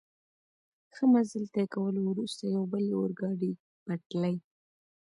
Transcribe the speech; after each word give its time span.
ښه 0.93 1.03
مزل 1.13 1.43
طی 1.53 1.65
کولو 1.73 2.01
وروسته، 2.05 2.43
یوې 2.53 2.67
بلې 2.71 2.93
اورګاډي 2.99 3.51
پټلۍ. 3.85 4.35